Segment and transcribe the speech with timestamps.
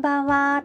[0.00, 0.64] んばんは。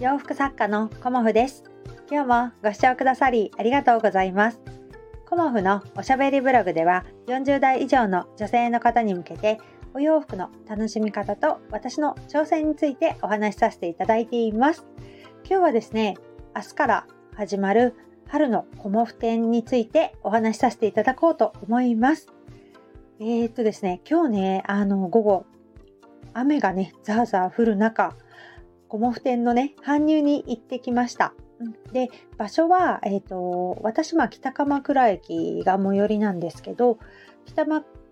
[0.00, 1.64] 洋服作家のコモフです。
[2.10, 4.60] 今日もご視聴くださりありがとうございます。
[5.26, 9.58] コモフのおしゃべりブログでは40代以上の女性の方に向けて
[9.94, 14.84] お洋服の楽しみ方と私の挑戦についてお話しさせていただいています。
[15.48, 16.18] 今日はですね、
[16.54, 17.94] 明日から始まる
[18.28, 22.26] 春のコモフ展についてお話しさせていただこうと思います。
[23.20, 25.46] えー、っとですね、今日ね、あの午後
[26.34, 28.14] 雨がね、ザーザー降る中、
[28.88, 31.34] コモフ店のね、搬入に行ってきました。
[31.92, 36.98] で、場所は、えっ、ー、と、私は北鎌倉駅が最寄りなんですけど、
[37.46, 37.64] 北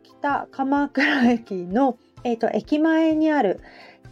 [0.02, 3.60] 北鎌倉駅の、えーと、駅前にある、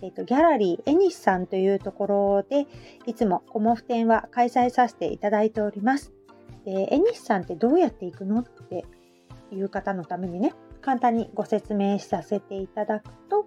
[0.03, 2.67] えーと、ギャラリーエニスさんというところで、
[3.07, 6.13] いつもコモフ展は開催させていただいております。
[6.65, 8.85] でエニスさんってどうやって行くのって
[9.51, 13.47] いう方のためにね、簡単にご説明させていただくと、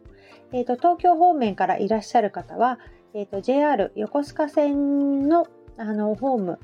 [0.51, 2.79] えーと、東京方面からいらっしゃる方は、
[3.17, 6.59] えーと、JR 横須賀線のあのホーム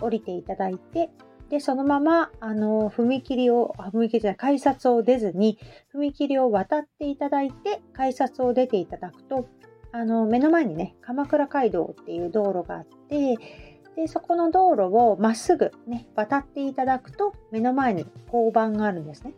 [0.00, 1.10] 降りていただいて、
[1.50, 5.58] で、そのまま、あの、踏切を、踏切じゃない、改札を出ずに、
[5.92, 9.48] 踏切を渡っていただいて、改札を出ていただくと、
[9.90, 13.36] あの、目の前にね、鎌倉街道っていう道路があって、
[13.96, 19.34] で、そこの道路をまっすぐね、渡っていただくと、目の前に交番があるんですね。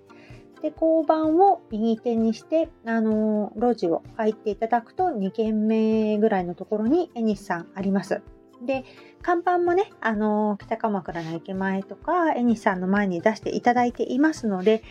[0.63, 8.23] で、交番を右手にして、あのー、路地を入っていただくと2軒目ぐらいのところにエニスさんあります。
[8.65, 8.85] で、
[9.23, 14.83] 看板もね、あのー、北鎌倉の駅前とか、エニスさんの前に出していただいていますので、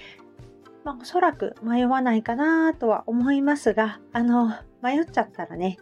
[0.84, 5.78] まあ、おそらく迷わないかなとは思いますが、あのー、迷っちゃったらね、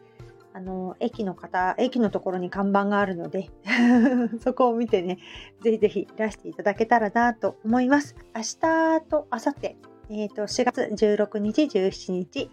[0.56, 3.50] あの、駅の方、駅のところに看板があるので
[4.39, 5.20] そこを見てね、
[5.61, 8.16] ぜひぜひいらしていただけたらなと思います。
[8.34, 9.76] 明日と明後日、
[10.09, 12.50] え、ー、と、4月16日、17日、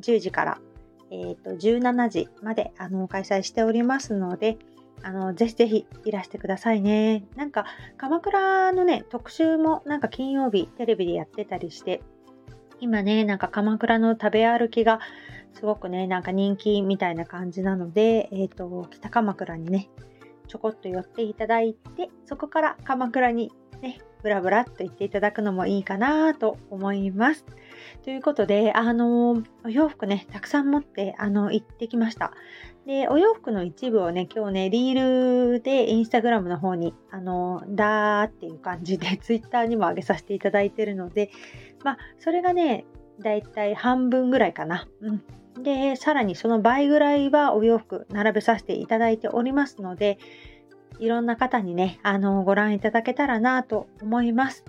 [0.00, 0.58] 10時から、
[1.10, 4.56] え、ー、と、17時まで、あの、開催しておりますので、
[5.02, 7.26] あの、ぜひぜひいらしてくださいね。
[7.36, 7.66] なんか、
[7.98, 12.00] 鎌倉のね、特集もなんか金曜日テレビでやってたりして、
[12.80, 15.00] 今ね、なんか鎌倉の食べ歩きが
[15.54, 19.90] すごくね、なんか人気みたいな感じなので、えっ、ー、と、北鎌倉にね、
[20.48, 27.44] ちょこっと寄っていただいて、そこから鎌倉にね、ブラブラっと言っていただくのもいいかなと思います。
[28.04, 32.32] ということで、あの、お洋服ね、たくさん持って、あの、行ってきました。
[32.86, 41.30] で、お洋服の一部をね、今日ね、リールでインスタグラムの方に、あの、だーっていう感じで、 ツイッターにも上げさせていただいてるので、
[41.82, 42.84] まあ、それがね、
[43.20, 44.86] だいたい半分ぐらいかな。
[45.00, 45.24] うん。
[45.58, 50.18] で、さらにその倍ぐらいはお洋服並べさせていただいておりますので、
[50.98, 54.64] いろんな方にね、あの、ご覧いただけたらなと思います。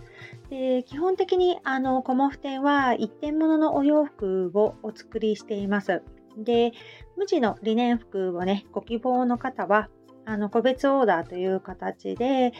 [0.50, 6.02] で基本的に、あの、コモフ店は一点物のお洋服をお作りしています。
[6.38, 6.72] で、
[7.18, 9.90] 無地のリネン服をね、ご希望の方は、
[10.26, 12.54] あの、個別オーダーという形で、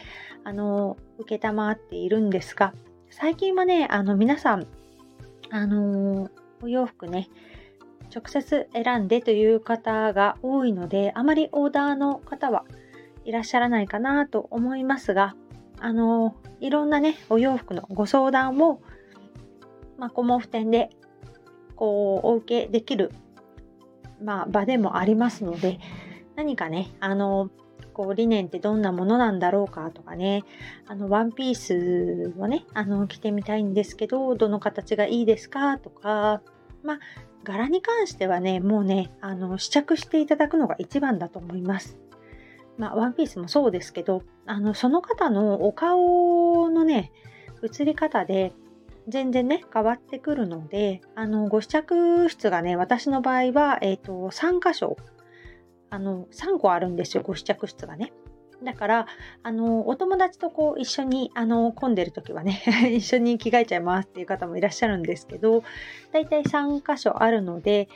[0.44, 2.74] あの、受っているんですが、
[3.10, 4.66] 最近はね、あの、皆さん、
[5.50, 6.30] あの、
[6.62, 7.28] お洋服ね、
[8.14, 12.64] 直接選んでという方が多いので、あまりオーダーの方は
[13.24, 15.34] いらっしゃらないかなと思いますが、
[15.80, 18.80] あの、いろんなね、お洋服のご相談を、
[19.98, 20.90] まあ、コモフ店で、
[21.74, 23.10] こう、お受けできる、
[24.22, 25.80] まあ、場でもありますので、
[26.36, 27.50] 何かね、あの、
[27.92, 30.44] こう、理念ってどんなものなんだろうかとかね、
[30.86, 36.42] あの、ワンピースをね、あの、着てみたいんですけど、どの形がいいですかとか、
[36.82, 36.98] まあ、
[37.44, 41.96] 柄に関してはね、もうね、あの、試着していただくのが一番だと思います。
[42.76, 47.12] まあ、ワンピースもそうですけど、あの、その方のお顔のね、
[47.62, 48.52] 映り方で、
[49.06, 54.96] 全然ね、変わってくるので、あの、ご試着室がね、私の場合は、えっ、ー、と、3箇所、
[55.90, 58.12] あの、3個あるんですよ、ご試着室がね。
[58.64, 59.06] だから、
[59.42, 62.62] あの、お友達とこう一緒に、あの、混んでる時はね
[62.94, 65.62] 一緒に着替えちゃいますっていう方もいらっしゃるんですけど、
[66.12, 67.88] だいたい3箇所あるので、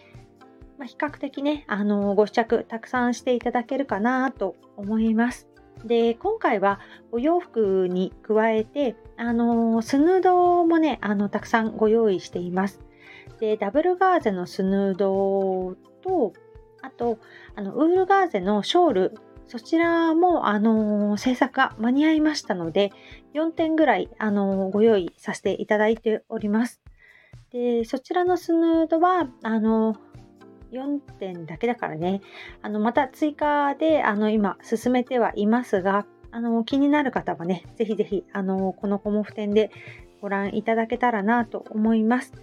[0.79, 5.49] まあ、比較的ね、あの、ご試着たくさんしていただけるかなと思います。
[5.85, 6.81] で、今回は
[7.13, 12.81] お洋服に加えて、あの、スヌードもね、あの、たくさんご用意しています。
[13.41, 16.33] で、ダブルガーゼのスヌードと、
[16.83, 17.19] あと、
[17.55, 19.19] あの、ウールガーゼのショール
[19.49, 22.93] そちらも、あの、制作が間に合いましたので、
[23.35, 26.83] 4点ぐらい、あの、ご用意させていただいております。
[27.51, 29.97] で、そちらのスヌードは、あの、
[30.71, 32.21] 4点だけだからね、
[32.61, 39.71] あの、また追加で、あの、今、進めてはいますが、あの、気になる方はね、ぜひぜひ、あの、このコモフ展で
[40.21, 42.35] ご覧いただけたらなと思います。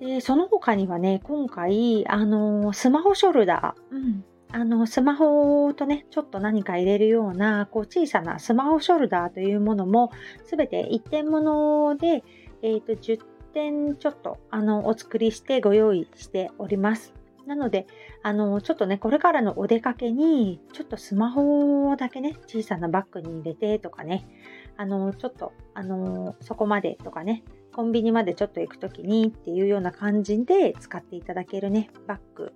[0.00, 10.10] でその他にはね今回あのスマホショルダー、うん、あのスマホとねちょっと何か入れるようなこう小さなスマホショルダーというものも
[10.44, 12.22] 全て一点物で、
[12.62, 13.18] えーと、10
[13.54, 17.14] 点ちょっとあのお作りしてご用意しております。
[17.46, 17.86] なので、
[18.22, 24.28] あの、ちょっとね、これからのお出かけに、ちょっとスマホだけね、小さなバッグに入れてとかね、
[24.76, 27.42] あの、ちょっと、あの、そこまでとかね、
[27.74, 32.52] コンビニまでちょっと行くときにっていうような感じで使っていただけるね、バッグ、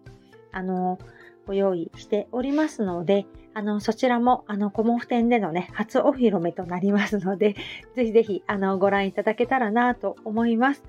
[0.52, 0.98] あの、
[1.46, 7.56] ご用意しておりますので、あの、そちらも、あの、コモフ店でのね、初お披露目となりますので、
[7.94, 10.84] ぜひぜひ、あの、ご覧いただけたらなと思います。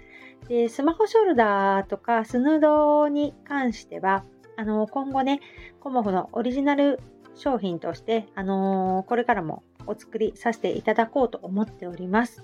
[0.50, 4.24] で、スマホショルダーとかスヌードに関しては、
[4.57, 5.39] あの、今後ね、
[5.80, 7.00] コモフのオリジナル
[7.38, 12.44] 商品として、あのこれからもお作りさせていただこうと思っております。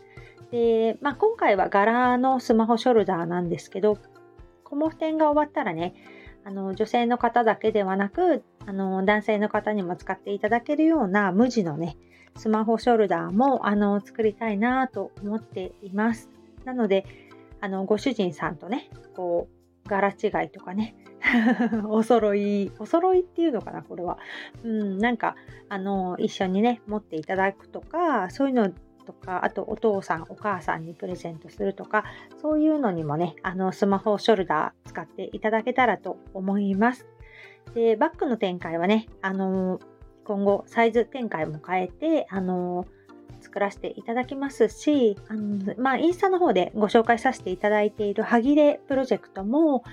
[0.51, 3.97] で、まあ、今回は柄のスマホショルダーなんですけど、
[4.63, 5.93] コモフ店が終わったらね、
[6.45, 11.97] あの女性の方だけではなくあの男性の方にも使っていただけるような無地のね
[12.35, 16.29] スマホショルダーもあの作りたいなと思っています。
[16.65, 17.05] なので
[17.61, 19.47] あのご主人さんとねこ
[19.85, 20.95] う柄違いとかね
[21.87, 24.17] お揃いお揃いっていうのかなこれは、
[24.63, 25.35] うん、なんか
[25.69, 28.71] あの一緒にね持っていただくとかそういうの
[29.03, 32.03] とか、あとお父さん、お母さんにプレゼントするとか、
[32.41, 37.07] そういうのにもね、あのスマホショルダー使っていただけたらと思います。
[37.73, 39.79] で、バッグの展開はね、あの
[40.25, 42.85] 今後サイズ展開も変えて、あの
[43.41, 49.83] 作らせていただきますし、あのまあ、インスタの方でご紹介させていただいている歯切れプロジェクトも、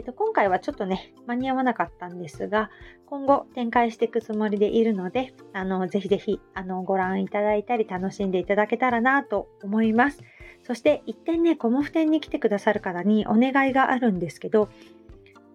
[0.00, 2.70] えっと、今回はちょっとね、間に合わなかったんですが、
[3.04, 10.22] 今後展開していくつもりでいるので、あの、ぜひぜひ、あの、ご覧いただいたり楽しんでいただけたらなと思います。
[10.62, 14.70] そして、一点ね、コモフ店に来てくださる方にお願いがあるんですけど、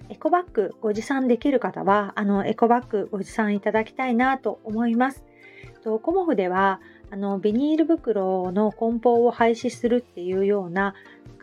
[0.10, 5.26] エコバッグご持参できる方は、あの、エコバッグご持参いただきたいなと思います。
[5.84, 10.94] とコモフでは、あの、ビニール袋の梱包を廃止するっていうような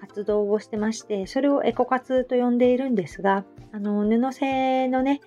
[0.02, 5.20] 活動をしてまして、それをエコ活と呼んでいるんですが、あの布製のね、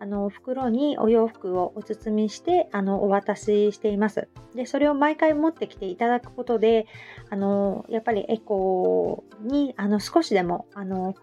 [0.00, 4.28] あの袋にお洋服をお包みしてあのお渡ししています。
[4.54, 6.86] で、それを毎回持ってきていただくことで、
[7.28, 11.14] あのやっぱりエコにあの少しでもあの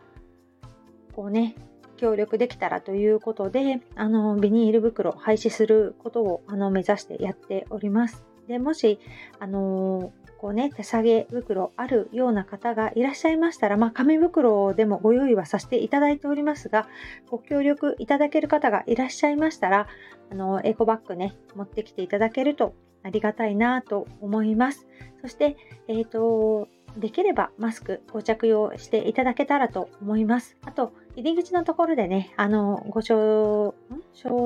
[1.14, 1.56] こうね、
[1.98, 8.24] 協力できたらということで、あのビニール袋を廃止することをあの目指してやっております。
[8.48, 9.00] でもし、
[9.40, 16.88] あのこうね、手提げ袋あるような方がいらっしゃいましたら、まあ、紙袋でもご用意はさせていただいておりますが、
[17.30, 19.88] ご協力いただける方がいらっしゃいましたら、
[20.32, 22.74] あの、エコバッグね、持ってきていただけると
[23.04, 24.88] ありがたいなと思います。
[25.22, 25.58] そして、
[25.88, 26.68] え、ー、と、
[26.98, 30.58] できればマスクご着用していただけたらと思います。
[30.66, 33.76] あと、入り口のところでね、あの、ご消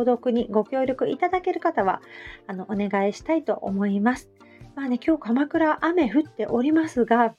[0.03, 2.01] 毒にご協力いただける方は、
[2.47, 4.29] あの、お願いしたいと思います。
[4.75, 7.33] まあね、今日鎌倉雨降っておりますが、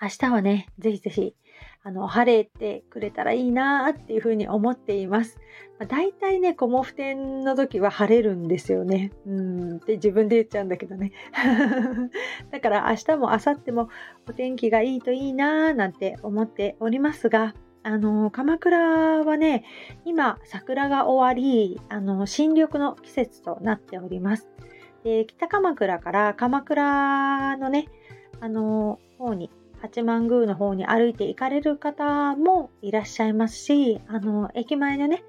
[0.00, 1.34] 明日はね、ぜひぜひ、
[1.82, 5.38] あの、晴れてくれたらいいなーっていうふうに思っています。
[5.78, 9.10] まあ、大体ね、コモフ展の時は晴れるんですよね。
[9.26, 11.12] うんって自分で言っちゃうんだけどね。
[12.50, 13.88] だから明日も明後日も
[14.28, 19.64] お天気がいいといいなーなんて思っておりますが、あの鎌倉はね、
[20.04, 24.50] 今桜が終わり、あの新緑の季節となっております。
[25.04, 27.88] で北鎌倉から鎌倉のね、
[28.40, 35.24] あの方に、八幡宮の方に歩いて行かれる方もいらっしゃいますし、あの駅前のね、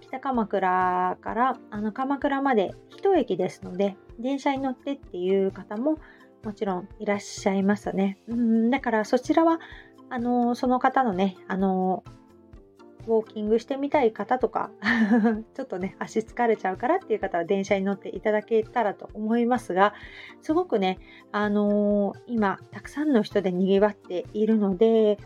[0.00, 5.98] 北鎌倉からあの鎌倉まで一駅ですので、電車に乗ってっていう方も
[6.44, 8.18] もちろんいらっしゃいますね。
[8.28, 9.60] うんだからそちらは
[10.08, 12.04] あのその方のね、あの
[13.06, 14.70] ウォーキングしてみたい方とか
[15.54, 19.94] ちょっとね、足疲れちゃうからっていう方は電車に乗っていただけたらと思いますが、
[20.42, 20.98] すごくね、
[21.32, 25.18] あのー、今、たくさんの人で賑わっているので、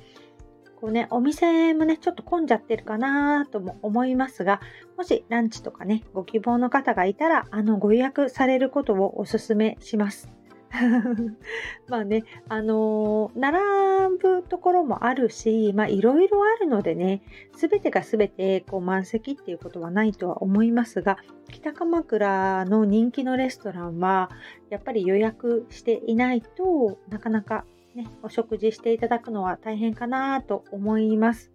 [0.80, 4.60] こうね、お店もね、ちょっと混んじゃってるかなとも思いますが、
[4.96, 10.28] もしランチとかね、ご希望の方がいたら、あの、ご予約されることをお勧めします。
[11.88, 17.22] まあね、あのー、並ぶところもあるし、まあいろいろあるのでね、
[17.56, 24.30] すべてがすべてこう満席っていうことはないとは思いますが、北鎌倉の人気のレストランは、
[24.68, 31.50] やっぱり予約していないとなかなかね、お食事していただくのは大変かなと思います。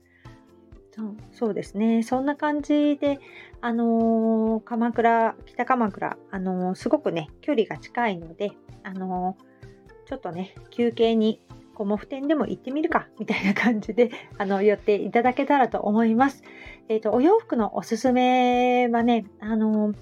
[0.92, 2.04] そうそうですね。
[2.04, 3.20] そんな感じで、
[3.62, 8.52] あのー、鎌倉、北鎌倉、あのー、すごくね、距離が近いので、
[8.84, 11.42] あのー、ちょっとね、休憩に
[11.74, 16.44] コモフ店でも行ってみるかみたいな感じで あの寄っていただけたらと思います。
[16.88, 19.94] えっ、ー、とお洋服のおすすめはねあの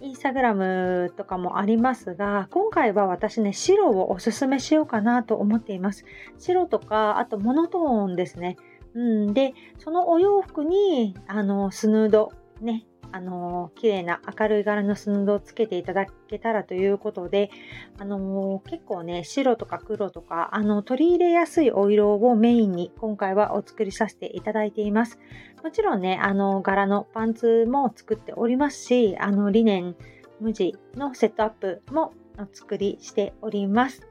[0.00, 6.04] インスタグラムとかもありますが今回は私ね白をおすすめしようかなと思っています
[6.38, 8.56] 白とかあとモノトーンですね
[8.94, 17.50] うんでそのお洋服にあのスヌードねあの綺麗な明るい柄のスヌードをつけていただけたらということで、
[17.98, 25.18] あの結構ね白とか黒とかあの取り入れやすいお色をメインに今回はお作りさせていただいています。
[25.62, 29.96] もちろんねあの柄のパンツも作っておりますしあのリネン
[30.40, 34.02] 無地のセットアップもお作りしております。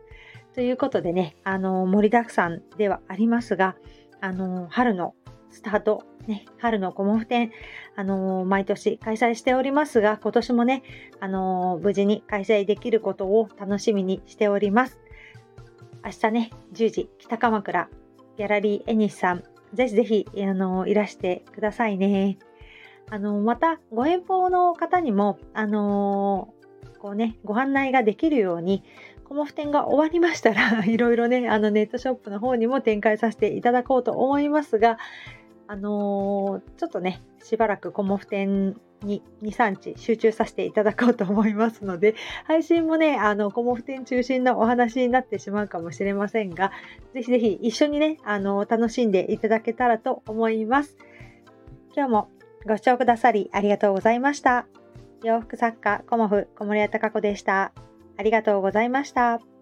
[0.54, 3.76] ということでねあの盛りだくさんではありますが
[4.22, 5.14] あの春の
[5.52, 7.52] スタート、ね、春のコモフ展、
[7.96, 10.84] あのー、毎年開催しておりますが、今年もね、
[11.20, 15.00] あのー、無事に開催できることを楽しみにしております。
[16.04, 17.90] 明日ね、10時、北鎌倉、
[18.38, 22.38] ギャラリーエニスさん、ぜひぜひ、あのー、いらしてくださいね。
[23.10, 26.54] あのまた、ご遠方の方にも、あの
[27.00, 28.84] こうね、ご案内ができるように、
[29.26, 34.98] コモフ展が終わりましたら、 いろいろね、あのネットショップの方にも展開させていただこうと思いますが、
[35.68, 46.72] あのー、ちょっとね、しばらくコモフ展に2、3日集中させていただこうと思いますので、 配信もね、あの、コモフ展中心のお話になってしまうかもしれませんが、
[47.14, 50.98] ぜひぜひ一緒にね、あの、楽しんでいただけたらと思います。
[51.96, 52.30] 今日も
[52.66, 54.68] ご視聴くださりありがとうございました。
[55.24, 57.72] 洋服作家、コモフ、小森屋隆子でした。
[58.18, 59.55] ありがとうございました。